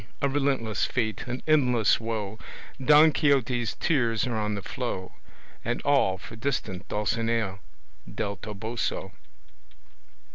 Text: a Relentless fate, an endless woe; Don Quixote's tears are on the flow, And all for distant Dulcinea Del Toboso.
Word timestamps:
a 0.19 0.27
Relentless 0.27 0.83
fate, 0.85 1.27
an 1.27 1.43
endless 1.45 1.99
woe; 1.99 2.39
Don 2.83 3.11
Quixote's 3.11 3.75
tears 3.79 4.25
are 4.25 4.35
on 4.35 4.55
the 4.55 4.63
flow, 4.63 5.11
And 5.63 5.79
all 5.83 6.17
for 6.17 6.35
distant 6.35 6.87
Dulcinea 6.87 7.59
Del 8.11 8.37
Toboso. 8.37 9.11